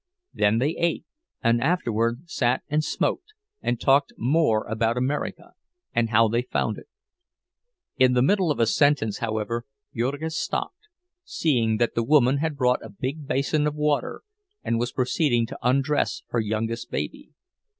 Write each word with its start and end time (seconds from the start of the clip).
Then 0.33 0.57
they 0.57 0.75
ate, 0.79 1.05
and 1.43 1.61
afterward 1.61 2.23
sat 2.27 2.63
and 2.69 2.83
smoked 2.83 3.35
and 3.61 3.79
talked 3.79 4.13
more 4.17 4.65
about 4.65 4.97
America, 4.97 5.53
and 5.93 6.09
how 6.09 6.27
they 6.27 6.41
found 6.41 6.79
it. 6.79 6.87
In 7.97 8.13
the 8.13 8.23
middle 8.23 8.49
of 8.49 8.59
a 8.59 8.65
sentence, 8.65 9.19
however, 9.19 9.63
Jurgis 9.95 10.35
stopped, 10.35 10.87
seeing 11.23 11.77
that 11.77 11.93
the 11.93 12.01
woman 12.01 12.37
had 12.37 12.57
brought 12.57 12.83
a 12.83 12.89
big 12.89 13.27
basin 13.27 13.67
of 13.67 13.75
water 13.75 14.23
and 14.63 14.79
was 14.79 14.91
proceeding 14.91 15.45
to 15.45 15.59
undress 15.61 16.23
her 16.29 16.39
youngest 16.39 16.89
baby. 16.89 17.29